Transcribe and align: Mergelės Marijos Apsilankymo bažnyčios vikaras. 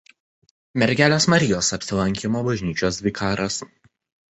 Mergelės 0.83 1.27
Marijos 1.35 1.69
Apsilankymo 1.77 2.43
bažnyčios 2.51 3.01
vikaras. 3.09 3.63